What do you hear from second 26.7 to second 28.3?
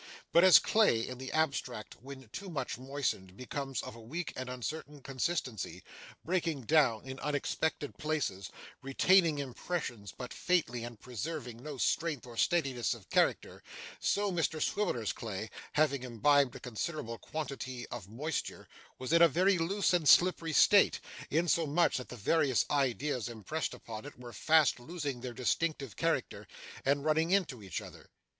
and running into each other.